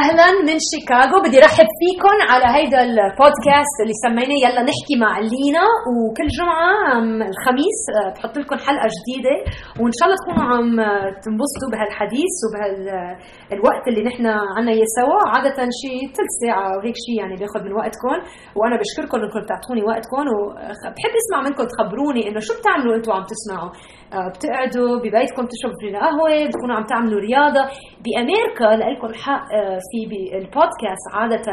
[0.00, 1.16] أهلا من شيكاغو.
[1.24, 5.66] بدي رحب فيكم على هيدا البودكاست اللي سميناه يلا نحكي مع لينا.
[5.94, 6.72] وكل جمعة
[7.30, 9.36] الخميس آه، بحط لكم حلقة جديدة.
[9.80, 10.70] وإن شاء الله تكونوا عم
[11.24, 14.24] تنبسطوا بهالحديث وبهالوقت اللي نحن
[14.56, 15.20] عنا إياه سوا.
[15.32, 18.16] عادة شيء ثلث ساعة وهيك شيء يعني بياخذ من وقتكم
[18.58, 23.70] وأنا بشكركم إنكم بتعطوني وقتكم وبحب أسمع منكم تخبروني إنه شو بتعملوا أنتم عم تسمعوا.
[24.34, 27.62] بتقعدوا ببيتكم تشربوا قهوة بتكونوا عم تعملوا رياضة.
[28.04, 29.44] بأمريكا لكم حق
[29.90, 31.46] في بالبودكاست عادة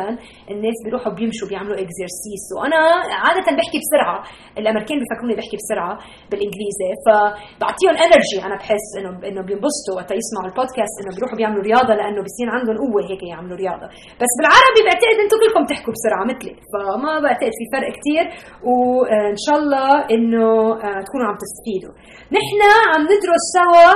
[0.53, 2.80] الناس بيروحوا بيمشوا بيعملوا exercise وأنا
[3.23, 4.17] عادة بحكي بسرعة.
[4.59, 5.94] الأمريكان بيفكروني بحكي بسرعة
[6.30, 6.89] بالإنجليزي.
[7.05, 12.20] فبعطيهم energy أنا بحس انه إنه بينبسطوا وقت يسمعوا البودكاست إنه بيروحوا بيعملوا رياضة لأنه
[12.27, 13.88] بصير عندهم قوة هيك يعملوا رياضة.
[14.22, 16.53] بس بالعربي بعتقد أنتم كلكم تحكوا بسرعة مثلي.
[16.72, 18.25] فما بعتقد في فرق كثير
[18.70, 20.48] وإن شاء الله إنه
[20.86, 21.94] آه، تكونوا عم تستفيدوا.
[22.38, 22.59] نحن
[22.91, 23.91] عم ندرس سوا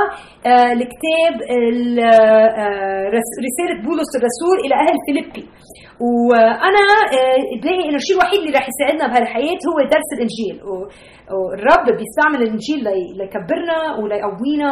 [0.51, 3.05] آه، الكتاب آه،
[3.47, 5.45] رسالة بولس الرسول إلى أهل فيليبي.
[6.29, 6.83] وأنا
[7.17, 10.55] آه، بلاقي إنه الشيء الوحيد اللي رح يساعدنا بهالحياة هو درس الإنجيل.
[10.65, 12.79] والرب بيستعمل الإنجيل
[13.19, 14.71] ليكبرنا وليقوينا.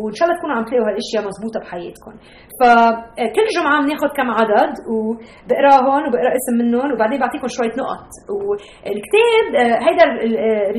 [0.00, 2.14] وإن شاء الله تكونوا عم تلاقوا هالأشياء مضبوطه بحياتكم.
[2.60, 8.08] فكل جمعة بناخذ كم عدد وبقراهم وبقرا اسم منهم وبعدين بعطيكم شوية نقط.
[8.46, 9.44] والكتاب
[9.86, 10.04] هيدا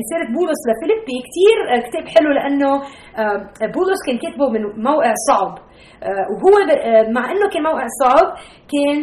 [0.00, 1.16] رسالة بولس لفيليبي.
[1.28, 1.56] كثير
[1.86, 2.70] كتاب حلو لأنه
[3.76, 5.52] بولس كان كاتبه من موقع صعب.
[6.34, 6.56] وهو
[7.16, 8.26] مع إنه كان موقع صعب
[8.72, 8.98] كان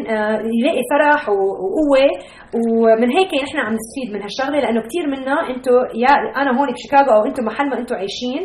[0.57, 2.07] يلاقي فرح وقوة.
[2.55, 5.71] ومن هيك نحن عم نستفيد من هالشغلة لأنه كثير منا أنتم
[6.03, 8.41] يا أنا هون بشيكاغو أو أنتم محل ما أنتم عايشين.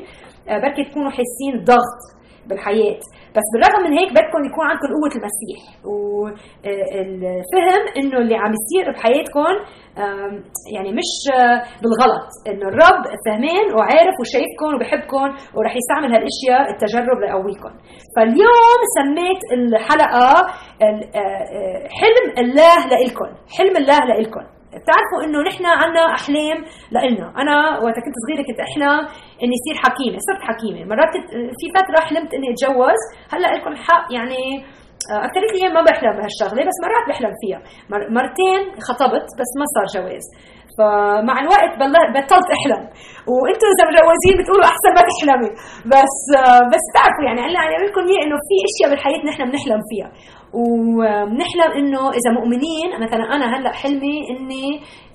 [0.48, 2.00] بركي تكونوا حاسين ضغط
[2.46, 2.98] بالحياة.
[3.36, 5.60] بس بالرغم من هيك بدكم يكون عندكم قوة المسيح.
[5.84, 9.54] والفهم إنه اللي عم يصير بحياتكم
[10.74, 12.28] يعني مش آه، بالغلط.
[12.48, 17.72] إنه الرب فهمان وعارف وشايفكم وبحبكم ورح يستعمل هالأشياء التجرب ليقويكم
[18.16, 20.28] فاليوم سميت الحلقة
[20.82, 23.28] آه، حلم الله لإلكم.
[23.58, 24.55] حلم الله لإلكم.
[24.82, 26.58] بتعرفوا إنه نحن عنا أحلام
[26.94, 27.26] لإلنا.
[27.42, 28.98] أنا وقت كنت صغيرة كنت احلم
[29.42, 30.80] إني اصير حكيمة صرت حكيمة.
[30.90, 31.28] مرات كنت
[31.58, 33.00] في فترة حلمت إني أتجوز.
[33.32, 34.42] هلأ لكم الحق يعني
[35.12, 37.60] آه، أكثر الأيام ما بحلم بهالشغلة بس مرات بحلم فيها.
[38.18, 40.26] مرتين خطبت بس ما صار جواز.
[40.78, 41.72] فمع الوقت
[42.14, 42.82] بطلت أحلم.
[43.32, 45.50] وأنتم إذا مجوزين بتقولوا أحسن ما تحلمي
[45.92, 46.16] بس
[46.72, 50.10] بس تعرفوا يعني هلا يعني لكم إنه في أشياء بالحياة نحن بنحلم فيها.
[50.60, 54.66] وبنحلم إنه إذا مؤمنين مثلا أنا هلأ حلمي إني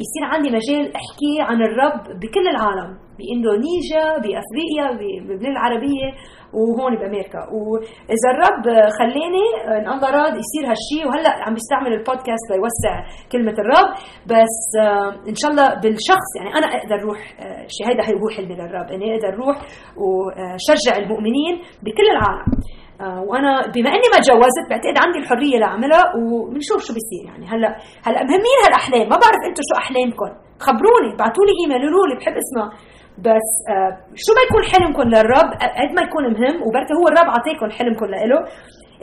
[0.04, 6.08] يصير عندي مجال أحكي عن الرب بكل العالم بإندونيسيا بأفريقيا ببلاد العربية
[6.54, 7.40] وهون بأمريكا.
[7.54, 8.64] وإذا الرب
[9.00, 12.96] خلاني إن الله راد يصير هالشيء وهلأ عم بيستعمل البودكاست ليوسع
[13.32, 13.90] كلمة الرب.
[14.26, 18.56] بس آه، إن شاء الله بالشخص يعني أنا أقدر أروح آه، شيء هيدا هو حلمي
[18.60, 19.58] للرب إني أقدر أروح
[20.02, 21.54] وشجع المؤمنين
[21.84, 22.52] بكل العالم.
[23.02, 27.24] آه، وأنا بما إني ما تجوزت بعتقد عندي الحرية لأعملها وبنشوف شو بيصير.
[27.30, 27.70] يعني هلأ
[28.06, 29.06] هلأ مهمين هالأحلام.
[29.14, 30.30] ما بعرف أنتم شو احلامكم
[30.66, 32.68] خبروني ابعثوا لي إيميل قولوا لي بحب أسمع.
[33.26, 33.92] بس آه
[34.24, 35.50] شو ما يكون حلمكم للرب؟
[35.82, 38.40] قد ما يكون مهم وبركي هو الرب عطيكم حلمكم لإله.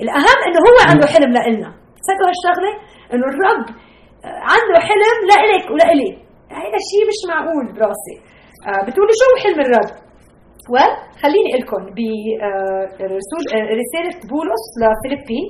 [0.02, 1.70] الأهم إنه هو عنده حلم لإلنا.
[2.00, 2.72] تصدقوا هالشغلة؟
[3.12, 3.66] إنه الرب
[4.24, 6.27] آه عنده حلم لإلك ولإلي.
[6.50, 8.16] هذا الشيء مش معقول براسي.
[8.68, 9.90] آه بتقولي شو حلم الرب
[10.72, 11.82] وخليني لكم
[12.98, 15.42] برسالة بولس لفيليبي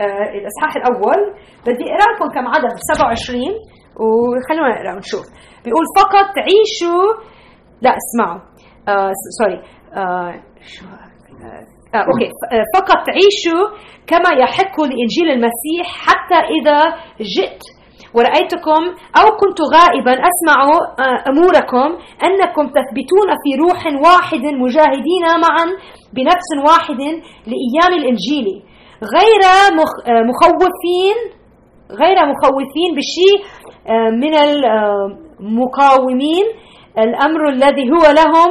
[0.00, 1.20] آه، الإصحاح الأول.
[1.66, 3.42] بدي أقرأ لكم كم عدد 27
[4.00, 5.24] وخلونا نقرأ ونشوف.
[5.64, 7.04] بيقول فقط عيشوا.
[7.82, 8.40] لا اسمعوا.
[8.88, 9.58] آه sorry
[9.96, 10.32] آه
[10.72, 10.84] شو
[11.94, 12.28] آه okay.
[12.52, 13.64] آه، فقط عيشوا
[14.06, 16.78] كما يحق لإنجيل المسيح حتى إذا
[17.20, 17.62] جئت
[18.14, 18.82] ورأيتكم
[19.18, 20.58] أو كنت غائبا أسمع
[20.98, 21.88] آه، أموركم
[22.26, 25.66] أنكم تثبتون في روح واحد مجاهدين معا
[26.12, 27.00] بنفس واحد
[27.50, 28.46] لإيمان الإنجيل.
[29.02, 29.70] غير آه،
[30.30, 31.16] مخوفين
[31.90, 33.38] غير مخوفين بشيء
[33.88, 36.44] آه، من المقاومين
[36.98, 38.50] الأمر الذي هو لهم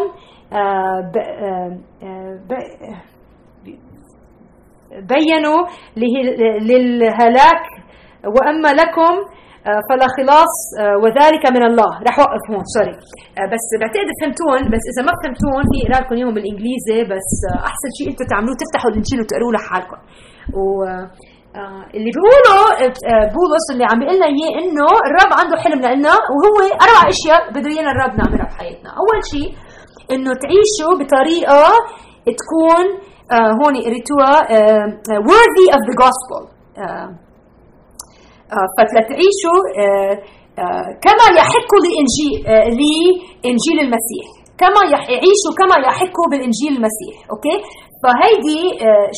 [5.09, 5.66] بينوا
[6.62, 7.63] للهلاك.
[8.25, 9.13] وأما لكم
[9.88, 11.92] فلا خلاص آه، وذلك من الله.
[12.07, 12.95] رح اوقف هون سوري.
[13.39, 17.30] آه، بس بعتقد فهمتون بس إذا ما فهمتون في اقرا لكم اياهم بالإنجليزي بس
[17.69, 20.00] أحسن شيء أنتم تعملوه تفتحوا الإنجيل وتقروه لحالكم.
[20.60, 20.63] و
[21.95, 22.63] اللي بيقولوا
[23.36, 27.69] بولس اللي عم بيقول لنا إياه إنه الرب عنده حلم لنا وهو أربع أشياء بده
[27.74, 29.50] إيانا الرب نعملها بحياتنا، أول شيء
[30.13, 31.63] إنه تعيشوا بطريقة
[32.42, 32.86] تكون
[33.59, 34.36] هون قريتوها
[35.30, 36.42] worthy of the gospel.
[38.55, 40.15] آه، فتعيشوا آه،
[40.63, 42.33] آه، كما يحق لإنجيل
[42.79, 44.25] لإنجيل المسيح.
[44.61, 47.55] كما يعيشوا كما يحق بالإنجيل المسيح أوكي؟
[48.03, 48.61] فهيدي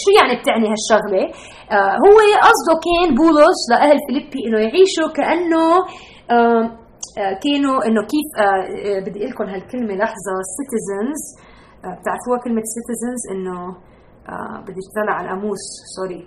[0.01, 1.23] شو يعني بتعني هالشغلة؟
[1.71, 2.17] آه، هو
[2.47, 5.65] قصده كان بولس لأهل فيليبي إنه يعيشوا كأنه
[7.43, 8.29] كانوا إنه كيف
[9.05, 11.21] بدي أقول لكم هالكلمة لحظة citizens
[11.99, 13.57] بتعرفوها كلمة citizens إنه
[14.65, 15.63] بدي اشتغل على القاموس
[15.95, 16.21] sorry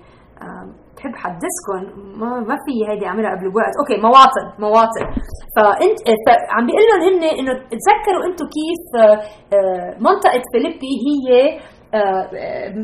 [0.99, 1.81] بحب حدثكم
[2.21, 5.07] ما ما في هيدي أعملها قبل بوقت okay مواطن مواطن.
[5.57, 5.99] فانت
[6.55, 7.53] عم بيقول لهم هن إنه
[7.83, 8.85] تذكروا أنتم كيف
[10.07, 11.29] منطقة فيليبي هي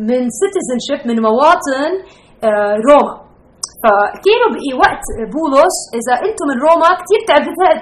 [0.08, 1.90] من citizenship من مواطن
[2.88, 3.14] روما.
[3.82, 7.20] فكانوا بوقت بولس إذا أنتم من روما كثير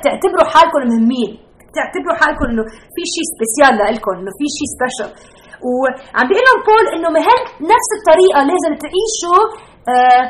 [0.06, 1.30] تعتبروا حالكم مهمين.
[1.78, 2.64] تعتبروا حالكم إنه
[2.94, 5.10] في شيء special لكم إنه في شيء special
[5.66, 7.40] وعم بيقول لهم بول إنه بهال
[7.72, 9.42] نفس الطريقة لازم تعيشوا
[9.92, 10.24] آه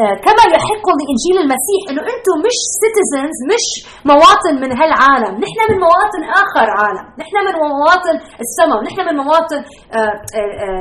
[0.00, 3.66] آه كما يحق لإنجيل المسيح إنه أنتم مش citizens مش
[4.12, 9.60] مواطن من هالعالم، نحن من مواطن آخر عالم، نحن من مواطن السماء، نحن من مواطن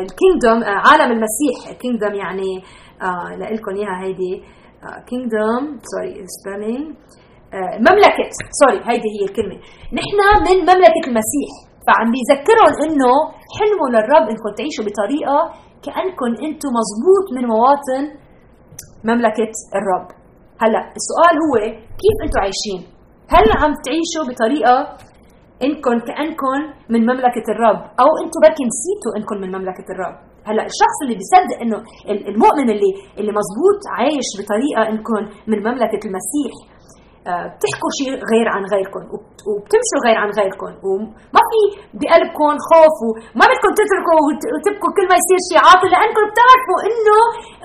[0.05, 2.51] ال kingdom آه، عالم المسيح، kingdom يعني
[3.55, 4.33] لكم إياها هيدي
[5.09, 6.85] kingdom sorry spelling
[7.87, 8.29] مملكة
[8.61, 9.57] sorry هيدي هي الكلمة.
[9.99, 10.17] نحن
[10.47, 11.51] من مملكة المسيح.
[11.87, 13.13] فعم بيذكرهم إنه
[13.57, 15.39] حلمه للرب إنكم تعيشوا بطريقة
[15.85, 18.03] كأنكم أنتم مزبوط من مواطن
[19.09, 20.07] مملكة الرب.
[20.63, 21.53] هلا السؤال هو
[22.01, 22.79] كيف أنتم عايشين؟
[23.33, 24.77] هل عم تعيشوا بطريقة
[25.65, 26.57] إنكم كأنكم
[26.93, 30.15] من مملكة الرب؟ أو أنتم بركي نسيتوا إنكم من مملكة الرب؟
[30.49, 31.77] هلا الشخص اللي بيصدق إنه
[32.31, 35.21] المؤمن اللي اللي مزبوط عايش بطريقة إنكم
[35.51, 36.53] من مملكة المسيح
[37.25, 39.03] بتحكوا شيء غير عن غيركم
[39.47, 41.61] وبتمشوا غير عن غيركم وما في
[41.99, 44.19] بقلبكم خوف وما بدكم تتركوا
[44.53, 47.17] وتبكوا كل ما يصير شيء عاطل لانكم بتعرفوا إنه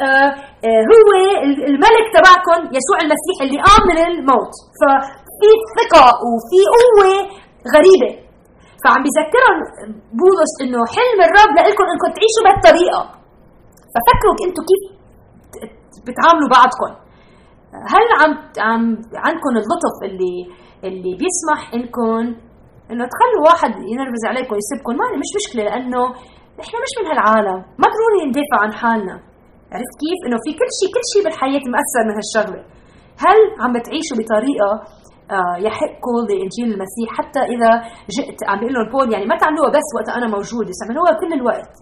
[0.05, 0.31] آه،
[0.67, 1.09] آه، هو
[1.71, 4.53] الملك تبعكم يسوع المسيح اللي قام من الموت.
[4.81, 7.12] ففي ثقة وفي قوة
[7.75, 8.11] غريبة.
[8.83, 9.59] فعم بيذكرهم
[10.21, 13.03] بولس إنه حلم الرب لكم انكم تعيشوا بهالطريقة.
[13.93, 14.83] ففكروا أنتم كيف
[16.07, 16.91] بتعاملوا بعضكم
[17.93, 18.32] هل عم
[18.69, 18.82] عم
[19.26, 20.37] عندكم اللطف اللي
[20.84, 22.22] اللي بيسمح إنكم
[22.90, 26.02] إنه تخلوا واحد ينرفز عليكم ويسبكم ما مش مشكلة لأنه
[26.61, 27.58] نحن مش من هالعالم.
[27.81, 29.17] ما ضروري ندافع عن حالنا.
[29.75, 32.61] عرفت كيف؟ إنه في كل شيء كل شيء بالحياة مأثر من هالشغلة.
[33.25, 34.70] هل عم بتعيشوا بطريقة
[35.37, 37.70] آه، يحقوا لإنجيل المسيح حتى إذا
[38.16, 41.73] جئت عم بيقول لهم بول يعني ما تعملوها بس وقت أنا موجود تعملوها كل الوقت.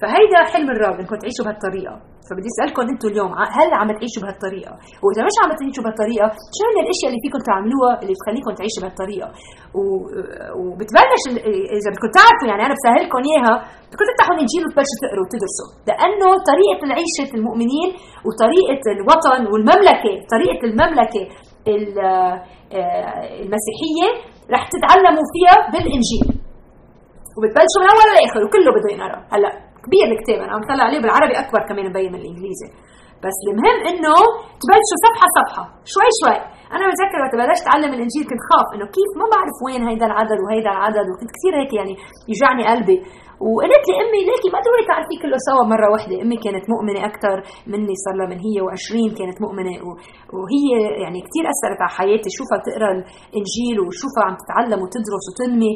[0.00, 1.96] فهيدا حلم الرب انكم تعيشوا بهالطريقة.
[2.28, 4.72] فبدي أسألكم أنتم اليوم هل عم تعيشوا بهالطريقة؟
[5.04, 6.26] وإذا مش عم تعيشوا بهالطريقة
[6.56, 9.28] شو هي الأشياء اللي فيكم تعملوها اللي بتخليكم تعيشوا بهالطريقة؟
[10.60, 11.22] وبتبلش
[11.78, 13.54] إذا بدكم تعرفوا يعني أنا بسهلكم إياها
[13.88, 15.68] بدكم تفتحوا الإنجيل وتبلشوا تقروا وتدرسوا.
[15.88, 17.88] لأنه طريقة العيشة المؤمنين
[18.26, 21.24] وطريقة الوطن والمملكة طريقة المملكة
[21.68, 22.34] آه،
[23.42, 24.08] المسيحية
[24.54, 26.26] رح تتعلموا فيها بالإنجيل.
[27.36, 29.65] وبتبلشوا من أول لاخر وكله بده ينقرا هلأ.
[29.86, 30.38] كبير الكتاب.
[30.44, 32.68] أنا عم طلع عليه بالعربي أكبر كمان مبين من الإنجليزي.
[33.24, 34.16] بس المهم إنه
[34.60, 36.38] تبلشوا صفحة صفحة شوي شوي.
[36.74, 40.38] أنا بتذكر وقت بلشت أتعلم الإنجيل كنت خاف إنه كيف؟ ما بعرف وين هيدا العدد
[40.44, 41.94] وهيدا العدد وكنت كثير هيك يعني
[42.32, 42.98] يجعني قلبي.
[43.46, 47.36] وقلت لي أمي ليكي ما ضروري تعرفي كله سوا مرة واحدة أمي كانت مؤمنة أكثر
[47.72, 49.74] مني صار لها من هي و20 كانت مؤمنة.
[50.36, 50.66] وهي
[51.04, 55.72] يعني كثير أثرت على حياتي شوفها تقرا الإنجيل وشوفها عم تتعلم وتدرس وتنمي.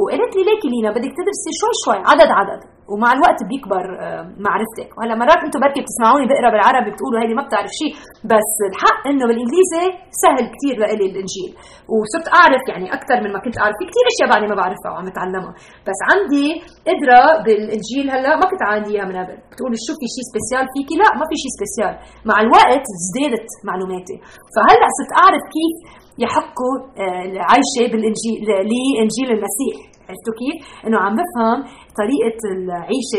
[0.00, 2.60] وقالت لي ليكي لينا بدك تدرسي شوي شوي عدد عدد.
[2.90, 7.44] ومع الوقت بيكبر آه، معرفتك وهلا مرات أنتم بركي بتسمعوني بقرا بالعربي بتقولوا هيدي ما
[7.46, 7.92] بتعرف شيء
[8.32, 9.84] بس الحق انه بالإنجليزي
[10.22, 11.50] سهل كثير لإلي الإنجيل.
[11.94, 13.74] وصرت أعرف يعني أكثر من ما كنت أعرف.
[13.78, 15.52] في كثير أشياء بعدني ما بعرفها وعم أتعلمها.
[15.88, 16.46] بس عندي
[16.88, 20.94] قدره بالإنجيل هلا ما كنت عندي إياها من قبل بتقولي شو في شيء special فيكي؟
[21.02, 21.94] لا ما في شيء special
[22.30, 24.16] مع الوقت ازدادت معلوماتي.
[24.54, 25.76] فهلأ صرت أعرف كيف
[26.24, 28.38] يحقوا آه، العيشة بالانجيل
[28.70, 29.76] لإنجيل المسيح.
[30.08, 30.56] عرفتوا كيف؟
[30.86, 31.58] إنه عم بفهم
[32.00, 33.18] طريقة العيشة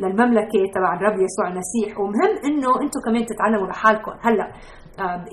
[0.00, 1.90] للمملكة تبع الرب يسوع المسيح.
[2.00, 4.48] ومهم إنه أنتم كمان تتعلموا لحالكم هلأ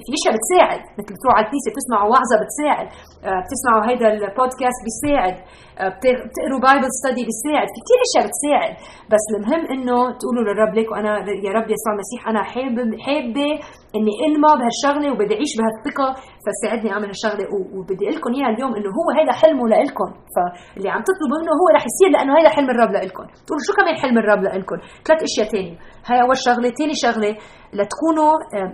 [0.06, 0.82] في إشياء بتساعد.
[0.98, 2.88] مثل بتروحوا على الكنيسة بتسمعوا وعظه بتساعد.
[3.28, 5.36] آه، بتسمعوا هيدا البودكاست بيساعد.
[5.82, 7.68] آه، بتقروا بايبل ستدي بيساعد.
[7.74, 8.74] في كثير إشياء بتساعد.
[9.14, 11.12] بس المهم إنه تقولوا للرب ليك وأنا
[11.46, 13.50] يا رب يسوع المسيح أنا حابب حابة
[13.98, 16.08] إني انمى بهالشغلة وبدي أعيش بهالثقة
[16.48, 20.10] فساعدني أعمل هالشغلة وبدي أقول لكم إياها اليوم إنه هو هذا حلمه لإلكم.
[20.34, 23.26] فاللي عم تطلبوا منه هو رح يصير لأنه هذا حلم الرب لإلكم.
[23.46, 24.78] تقولوا شو كمان حلم الرب لإلكم؟
[25.08, 25.76] ثلاث أشياء ثانية
[26.08, 26.70] هاي أول شغلة.
[26.80, 27.32] ثاني شغلة
[27.78, 28.32] لتكونوا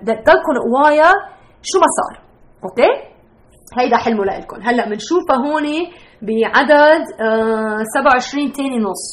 [0.07, 1.09] تضلكم قوايا
[1.69, 2.13] شو ما صار.
[2.65, 2.91] أوكي؟
[3.77, 4.57] هيدا حلمه لإلكم.
[4.67, 5.65] هلأ بنشوفها هون
[6.27, 9.03] بعدد آه 27 ثاني نص.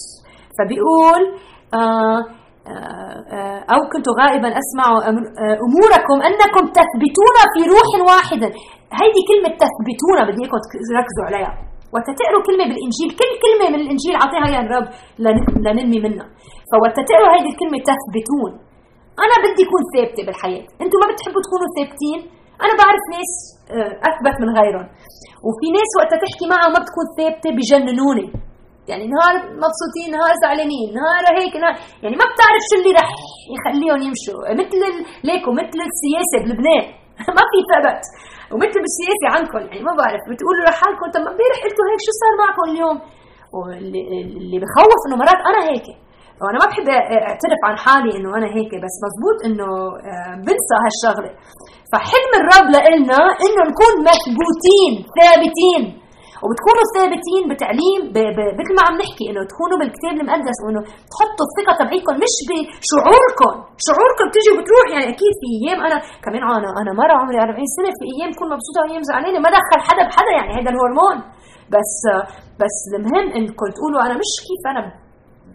[0.59, 1.23] فبيقول
[1.75, 2.40] آه آه
[3.75, 4.87] أو كنت غائبا أسمع
[5.67, 8.43] أموركم أنكم تثبتون في روح واحد
[9.01, 10.59] هيدي كلمة تثبتون بدي إياكم
[10.91, 11.53] تركزوا عليها.
[11.95, 13.09] وقت تقروا كلمة بالإنجيل.
[13.21, 14.87] كل كلمة من الإنجيل اعطيها يا الرب
[15.65, 16.27] لننمي منها.
[16.71, 18.53] فوقت تقروا هيدي الكلمة تثبتون.
[19.25, 20.65] أنا بدي أكون ثابتة بالحياة.
[20.83, 22.21] أنتم ما بتحبوا تكونوا ثابتين؟
[22.65, 23.33] أنا بعرف ناس
[23.75, 24.89] آه، أثبت من غيرهم.
[25.47, 28.27] وفي ناس وقت تحكي معها ما بتكون ثابتة بجننوني.
[28.91, 33.11] يعني نهار مبسوطين نهار زعلانين نهار هيك نهار يعني ما بتعرف شو اللي رح
[33.55, 34.41] يخليهم يمشوا.
[34.61, 34.81] مثل
[35.29, 36.85] ليكو مثل السياسة بلبنان
[37.37, 38.03] ما في ثبت
[38.53, 42.33] ومثل بالسياسة عندكم يعني ما بعرف بتقولوا لحالكم طب ما امبارح قلتوا هيك شو صار
[42.43, 42.97] معكم اليوم؟
[43.57, 45.87] واللي بخوف إنه مرات أنا هيك.
[46.43, 46.89] وأنا ما بحب
[47.29, 49.69] أعترف عن حالي إنه أنا هيك بس مزبوط إنه
[50.11, 51.31] آه، بنسى هالشغلة.
[51.93, 55.83] فحلم الرب لنا إنه نكون مثبوتين ثابتين.
[56.43, 58.01] وبتكونوا ثابتين بتعليم
[58.61, 60.81] مثل ما عم نحكي إنه تكونوا بالكتاب المقدس وإنه
[61.13, 63.53] تحطوا الثقة تبعيكم مش بشعوركم.
[63.87, 64.87] شعوركم بتيجي وبتروح.
[64.95, 68.49] يعني أكيد في أيام أنا كمان أنا أنا مرة عمري 40 سنة في أيام بكون
[68.55, 70.33] مبسوطة وأيام زعلانة ما دخل حدا بحدا.
[70.39, 71.17] يعني هذا الهرمون.
[71.75, 71.95] بس
[72.63, 74.83] بس المهم انكم تقولوا أنا مش كيف أنا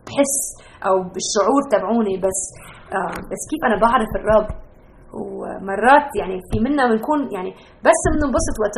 [0.06, 0.36] بحس
[0.88, 2.40] أو بالشعور تبعوني بس
[2.98, 4.48] آه بس كيف أنا بعرف الرب.
[5.22, 7.52] ومرات يعني في منا بنكون يعني
[7.88, 8.78] بس بننبسط وقت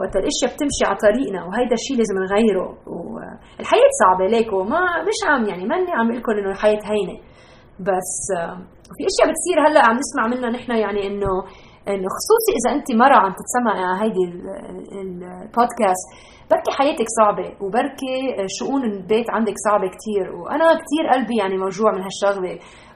[0.00, 2.68] وقت الأشياء بتمشي على طريقنا وهيدا الشيء لازم نغيره.
[2.86, 7.16] والحياة صعبة ليك وما مش عم يعني ماني عم لكم إنه الحياة هينة.
[7.88, 8.54] بس آه،
[8.96, 11.32] في أشياء بتصير هلأ عم نسمع منها نحن يعني إنه
[12.16, 14.24] خصوصي إذا أنت مرة عم تتسمع هيدي
[15.02, 16.06] البودكاست
[16.50, 18.16] بركي حياتك صعبة وبركي
[18.58, 22.54] شؤون البيت عندك صعبة كثير وأنا كثير قلبي يعني موجوع من هالشغلة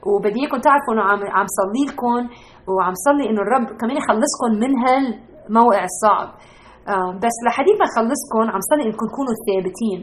[0.09, 2.21] وبدي إياكم تعرفوا إنه عم عم صلي لكم
[2.73, 6.29] وعم صلي إنه الرب كمان يخلصكم من هالموقع الصعب.
[6.93, 9.99] آه، بس لحديث ما يخلصكم عم صلي إنكم تكونوا ثابتين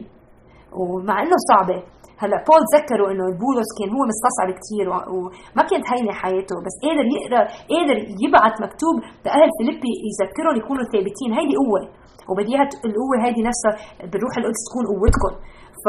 [0.79, 1.79] ومع إنه صعبة.
[2.21, 7.05] هلا بول ذكروا إنه بولس كان هو مستصعب كثير وما كانت هينة حياته بس قادر
[7.15, 7.41] يقرأ
[7.73, 11.29] قادر يبعث مكتوب لأهل فيليبي يذكرهم يكونوا ثابتين.
[11.37, 11.81] هيدي قوة
[12.29, 12.53] وبدي
[12.87, 13.73] القوة هيدي نفسها
[14.11, 15.33] بالروح القدس تكون قوتكم.
[15.83, 15.85] ف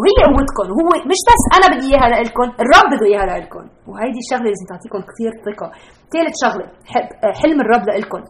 [0.00, 4.48] وهي قوتكم وهو مش بس أنا بدي إياها لكم الرب بده إياها لكم وهيدي الشغله
[4.50, 5.68] لازم تعطيكم كثير ثقة.
[6.12, 6.66] ثالث شغلة
[7.40, 8.22] حلم الرب لكم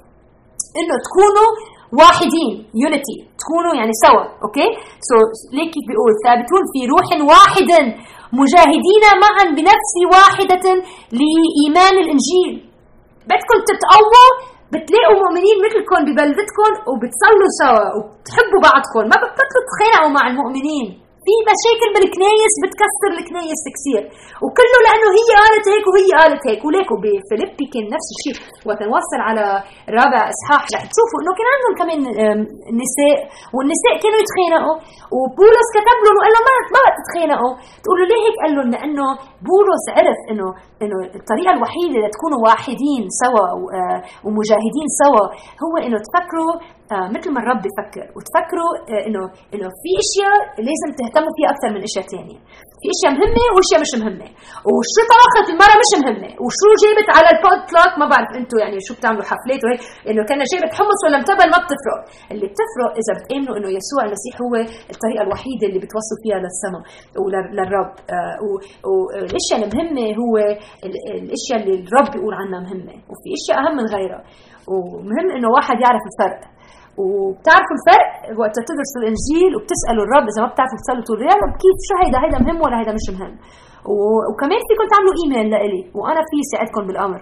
[0.80, 1.50] إنه تكونوا
[2.00, 4.68] واحدين unity تكونوا يعني سوا okay?
[5.08, 7.70] so so, بيقول ثابتون في روح واحد
[8.40, 10.66] مجاهدين معا بنفس واحدة
[11.18, 12.52] لإيمان الإنجيل.
[13.30, 14.30] بدكم تتقووا
[14.72, 19.02] بتلاقوا مؤمنين مثلكم ببلدتكم وبتصلوا سوا وبتحبوا بعضكم.
[19.10, 21.05] ما بتبطلوا مع المؤمنين.
[21.26, 24.02] في مشاكل بالكنايس بتكسر الكنايس كثير.
[24.44, 26.60] وكله لأنه هي قالت هيك وهي قالت هيك.
[26.66, 28.36] وليكو بفيليبي كان نفس الشيء
[28.68, 29.44] وقت نوصل على
[29.98, 31.98] رابع إصحاح رح تشوفوا إنه كان عندهم كمان
[32.82, 33.18] نساء.
[33.54, 34.76] والنساء كانوا يتخانقوا.
[35.16, 37.52] وبولس كتب لهم وقال لهم ما ما تتخانقوا
[37.84, 39.06] تقولوا ليه هيك؟ قال لهم لأنه
[39.48, 40.46] بولس عرف إنه
[40.82, 43.46] إنه الطريقة الوحيدة لتكونوا واحدين سوا
[43.78, 45.24] آه، ومجاهدين سوا
[45.64, 46.52] هو إنه تفكروا
[46.92, 49.22] آه مثل ما الرب بفكر وتفكروا آه إنه
[49.54, 50.38] إنه في إشياء
[50.68, 52.38] لازم تهتموا فيها أكثر من إشياء ثانية
[52.80, 54.28] في إشياء مهمة واشياء مش مهمة.
[54.68, 56.30] وشو طبخت المرة مش مهمة.
[56.44, 59.80] وشو جابت على البوتلاك ما بعرف أنتم يعني شو بتعملوا حفلات وهيك.
[60.10, 62.00] إنه كان جابت حمص ولا متبل ما بتفرق.
[62.32, 64.52] اللي بتفرق إذا بتآمنوا إنه يسوع المسيح هو
[64.92, 66.82] الطريقة الوحيدة اللي بتوصل فيها للسماء
[67.22, 68.36] وللرب آه
[68.90, 70.34] والاشياء المهمة هو
[71.22, 72.94] الأشياء اللي الرب بيقول عنها مهمة.
[73.10, 74.22] وفي أشياء أهم من غيرها.
[74.72, 76.40] ومهم إنه واحد يعرف الفرق.
[77.00, 78.08] وبتعرفوا الفرق؟
[78.40, 82.38] وقت تدرسوا الإنجيل وبتسألوا الرب إذا ما بتعرفوا تصلوا تقولوا يا كيف شو هيدا؟ هيدا
[82.44, 83.34] مهم ولا هيدا مش مهم؟
[84.28, 87.20] وكمان فيكم تعملوا إيميل لإلي وأنا في ساعدكم بالأمر.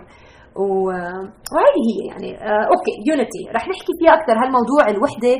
[0.62, 4.34] وهذه هي يعني آه okay unity رح نحكي فيها أكثر.
[4.42, 5.34] هالموضوع الوحدة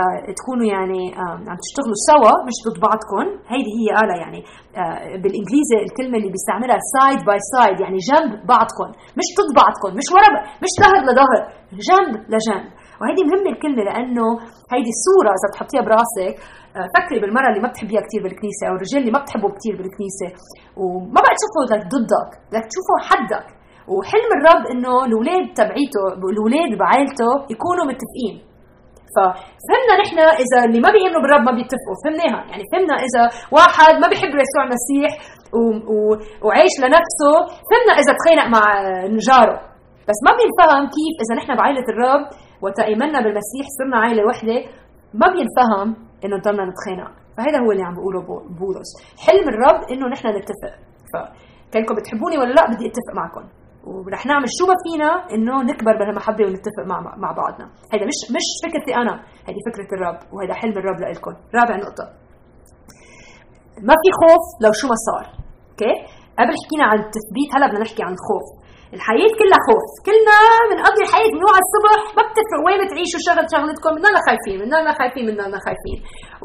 [0.00, 3.26] آه تكونوا يعني آه عم تشتغلوا سوا مش ضد بعضكم.
[3.52, 4.40] هيدي هي قالها يعني
[4.80, 8.88] آه بالإنجليزي الكلمة اللي بيستعملها side by side يعني جنب بعضكم.
[9.18, 10.30] مش ضد بعضكم مش ورا
[10.64, 11.40] مش ظهر لظهر
[11.88, 12.66] جنب لجنب.
[13.00, 14.26] وهيدي مهمة الكلمة لأنه
[14.72, 16.34] هيدي الصورة إذا بتحطيها براسك
[16.76, 20.28] آه، فكري بالمرة اللي ما بتحبيها كثير بالكنيسة أو الرجال اللي ما بتحبه كثير بالكنيسة
[20.80, 23.46] وما بقى تشوفه لك ضدك بدك تشوفه حدك.
[23.92, 26.02] وحلم الرب إنه الاولاد تبعيته
[26.32, 28.34] الاولاد بعائلته يكونوا متفقين.
[29.14, 32.40] ففهمنا نحن إذا اللي ما بيؤمنوا بالرب ما بيتفقوا فهمناها.
[32.50, 33.22] يعني فهمنا إذا
[33.56, 35.10] واحد ما بيحب يسوع المسيح
[35.56, 35.60] و...
[35.92, 35.96] و...
[36.44, 37.32] وعايش لنفسه
[37.68, 38.62] فهمنا إذا تخانق مع
[39.28, 39.69] جاره
[40.08, 42.24] بس ما بينفهم كيف إذا نحن بعائلة الرب
[42.62, 44.58] وتأيمنا بالمسيح صرنا عائلة وحدة
[45.20, 45.88] ما بينفهم
[46.24, 47.10] إنه نضلنا نتخانق.
[47.36, 48.20] فهذا هو اللي عم بقوله
[48.60, 48.90] بولس.
[49.26, 50.74] حلم الرب إنه نحن نتفق.
[51.12, 53.44] فكانكم بتحبوني ولا لا بدي أتفق معكم.
[53.84, 57.66] ورح نعمل شو ما فينا إنه نكبر بهالمحبة ونتفق مع مع بعضنا.
[57.92, 59.14] هيدا مش مش فكرتي أنا
[59.46, 62.04] هيدي فكرة الرب وهيدا حلم الرب لكم رابع نقطة.
[63.88, 65.26] ما في خوف لو شو ما صار.
[65.70, 65.94] okay?
[66.38, 68.46] قبل حكينا عن التثبيت هلا بدنا نحكي عن الخوف
[68.96, 69.86] الحياة كلها خوف.
[70.06, 70.36] كلنا
[70.70, 75.58] بنقضي الحياة بنوعى الصبح ما بتفرق وين بتعيشوا شغل شغلتكم بنضلنا خايفين؟ بنضلنا خايفين؟ بنضلنا
[75.66, 75.98] خايفين؟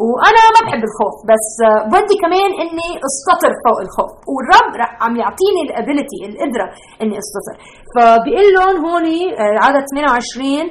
[0.04, 1.48] وأنا ما بحب الخوف بس
[1.94, 4.12] بدي كمان إني أسيطر فوق الخوف.
[4.34, 4.74] والرب
[5.04, 6.68] عم يعطيني ال ability القدرة
[7.02, 7.56] إني أسيطر.
[7.94, 9.06] فبيقول لهم هون
[9.42, 10.66] آه، عدد 28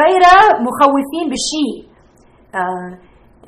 [0.00, 0.22] غير
[0.66, 1.74] مخوفين بشيء.
[2.60, 2.92] آه،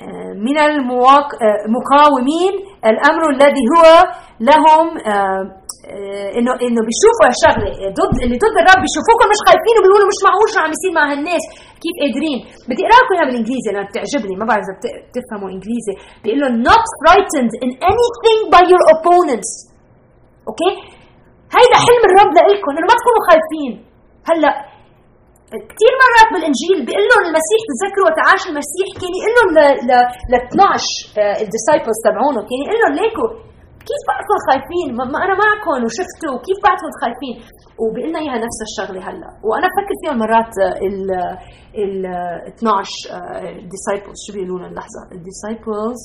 [0.03, 2.53] آه، من المقاومين
[2.91, 3.85] الأمر الذي هو
[4.51, 4.87] لهم
[6.39, 7.69] انه إنه بيشوفوا هالشغله
[8.01, 11.45] ضد اللي ضد الرب بيشوفوكم مش خايفين وبيقولوا مش معقول شو عم يصير مع هالناس.
[11.83, 14.75] كيف قادرين؟ بدي اقرا لكم إياها بالإنجليزي لأنها بتعجبني ما بعرف إذا
[15.09, 15.95] بتفهموا إنجليزي.
[16.23, 19.51] بيقول لهم not frightened in anything by your opponents.
[20.49, 20.71] أوكي؟
[21.57, 23.73] هيدا حلم الرب لإلكم إنه ما تكونوا خايفين.
[24.31, 24.53] هلأ
[25.71, 29.51] كثير مرات بالإنجيل بيقول لهم المسيح تذكروا وقت عاش المسيح كان يقول لهم
[30.31, 33.27] ل 12 ال disciples تبعونه كان يقول لهم ليكو
[33.89, 37.37] كيف بعدكم خايفين؟ ما أنا معكم وشفتوا وكيف بعدكم خايفين؟
[37.83, 40.55] وبيقول لنا إياها نفس الشغلة هلأ، وأنا بفكر فيهم مرات
[40.89, 40.99] ال
[41.85, 42.07] ال
[42.55, 46.01] 12 disciples شو بيقولوا لنا لحظه ال disciples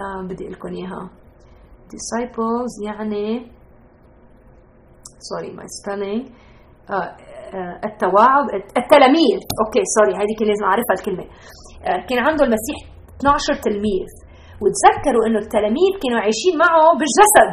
[0.00, 1.10] آه بدي أقول لكم إياها.
[1.94, 3.26] disciples يعني
[5.28, 6.22] sorry my spelling
[6.90, 8.46] آه آه التواعد
[8.80, 9.40] التلاميذ.
[9.60, 11.24] okay sorry هذه كان لازم أعرفها الكلمة.
[11.88, 12.78] آه كان عنده المسيح
[13.20, 14.10] 12 تلميذ.
[14.62, 17.52] وتذكروا إنه التلاميذ كانوا عايشين معه بالجسد.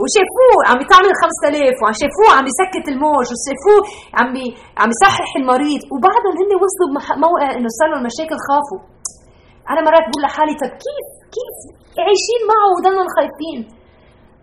[0.00, 3.80] وشافوه عم يطعمل 5000 وعم شافوه عم يسكت الموج وشافوه
[4.18, 4.28] عم
[4.80, 5.80] عم يصحح المريض.
[5.92, 8.80] وبعدهم هن وصلوا بموقع إنه صار لهم مشاكل خافوا.
[9.70, 11.56] أنا مرات بقول لحالي طب كيف كيف
[12.06, 13.58] عايشين معه وضلنا خايفين؟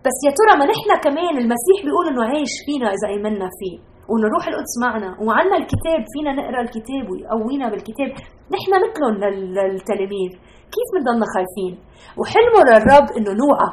[0.04, 3.76] بس يا ترى ما نحن كمان المسيح بيقول إنه عايش فينا إذا ايمنا فيه؟
[4.08, 5.10] وإنه روح القدس معنا.
[5.26, 8.10] وعنا الكتاب فينا نقرأ الكتاب ويقوينا بالكتاب.
[8.54, 9.14] نحن مثلهم
[9.56, 10.30] للتلاميذ.
[10.74, 11.74] كيف بنضلنا خايفين؟
[12.18, 13.70] وحلمه للرب إنه نوعى.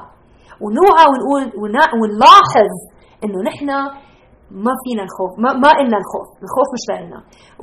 [0.64, 1.44] ونوعى ونقول
[2.02, 2.72] ونلاحظ
[3.24, 3.68] إنه نحن
[4.66, 5.32] ما فينا الخوف.
[5.44, 6.28] ما ما إلنا الخوف.
[6.46, 7.20] الخوف مش لنا.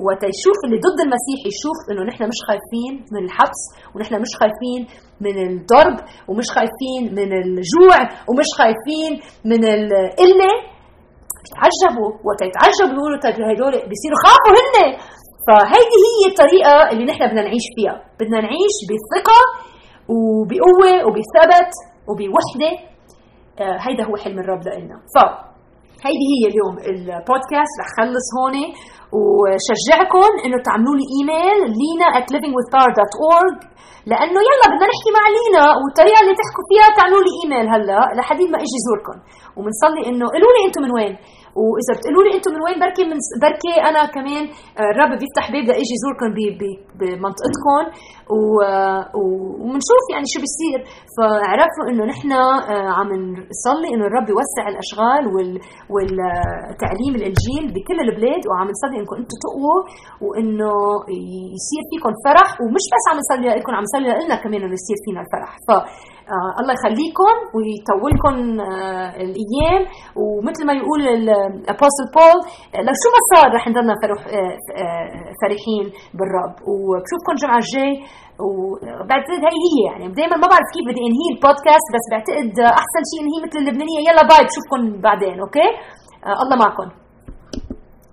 [0.07, 3.63] وقت يشوف اللي ضد المسيح يشوف إنه نحن مش خايفين من الحبس
[3.95, 4.81] ونحن مش خايفين
[5.25, 5.97] من الضرب
[6.29, 9.13] ومش خايفين من الجوع ومش خايفين
[9.51, 10.53] من القلة.
[11.45, 14.77] بيتعجبوا وقت يتعجبوا بيقولوا طيب هدول بيصيروا خافوا هن.
[15.47, 17.97] فهيدي هي الطريقة اللي نحن بدنا نعيش فيها.
[18.21, 19.41] بدنا نعيش بثقة
[20.15, 21.73] وبقوة وبثبت
[22.09, 22.73] وبوحدة.
[23.63, 25.17] آه هيدا هو حلم الرب لنا ف
[26.07, 27.75] هيدي هي اليوم البودكاست.
[27.81, 28.57] رح خلص هون
[29.19, 33.57] وشجعكم إنه تعملوا لي إيميل لينا at livingwithpower.org
[34.11, 38.49] لأنه يلا بدنا نحكي مع لينا والطريقة اللي تحكوا فيها تعملوا لي إيميل هلا لحديد
[38.55, 39.17] ما إجي زوركم.
[39.57, 41.15] وبنصلي إنه قولوا لي أنتم من وين.
[41.59, 44.45] وإذا بتقولوا لي أنتم من وين بركي من بركي أنا كمان
[44.79, 46.31] آه، الرب بيفتح باب لاجي زوركم
[46.99, 47.85] بمنطقتكم.
[49.21, 50.79] وبنشوف يعني شو بيصير.
[51.17, 53.09] فعرفوا إنه نحن آه، عم
[53.53, 55.25] نصلي إنه الرب يوسع الأشغال
[55.93, 59.81] والتعليم الإنجيل بكل البلاد وعم نصلي إنكم أنتم تقووا
[60.25, 60.73] وإنه
[61.57, 62.49] يصير فيكم فرح.
[62.63, 65.51] ومش بس عم نصلي لكم عم نصلي لنا كمان إنه يصير فينا الفرح.
[65.67, 65.71] ف
[66.61, 69.83] الله يخليكم ويطولكم آه الأيام.
[70.21, 72.39] ومثل ما يقول الأبوستل بول
[72.75, 75.09] آه، لو شو ما صار رح نضلنا فرح آه, آه،
[75.41, 75.85] فرحين
[76.19, 76.55] بالرب.
[76.71, 77.93] وبشوفكم الجمعة الجاي.
[78.47, 80.05] وبعتقد هي هي يعني.
[80.19, 84.01] دائما ما بعرف كيف بدي انهي البودكاست بس بعتقد أحسن شيء انهي مثل اللبنانية.
[84.09, 84.43] يلا bye.
[84.49, 85.69] بشوفكم بعدين okay؟
[86.27, 86.89] آه الله معكم.